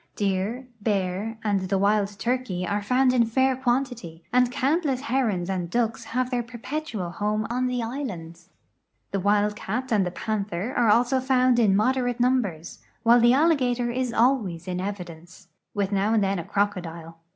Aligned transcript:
Deer, 0.15 0.67
bear, 0.81 1.37
and 1.43 1.69
the 1.69 1.77
wild 1.77 2.07
turke}^ 2.07 2.67
are 2.67 2.81
found 2.81 3.13
in 3.13 3.23
fair 3.23 3.55
quantity, 3.55 4.23
and 4.33 4.51
countless 4.51 5.01
herons 5.01 5.47
and 5.47 5.69
ducks 5.69 6.05
have 6.05 6.31
their 6.31 6.41
perpetual 6.41 7.11
home 7.11 7.45
on 7.51 7.67
the 7.67 7.83
islands. 7.83 8.49
The 9.11 9.19
wild 9.19 9.55
cat 9.55 9.91
and 9.91 10.03
the 10.03 10.09
panther 10.09 10.75
also 10.75 11.17
are 11.17 11.21
found 11.21 11.59
in 11.59 11.75
moderate 11.75 12.19
numbers, 12.19 12.79
while 13.03 13.19
the 13.19 13.33
alligator 13.33 13.91
is 13.91 14.11
always 14.11 14.67
in 14.67 14.81
evidence, 14.81 15.49
with 15.75 15.91
now 15.91 16.15
and 16.15 16.23
then 16.23 16.39
a 16.39 16.45
crocodile. 16.45 17.19